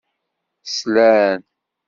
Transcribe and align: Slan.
Slan. 0.75 1.39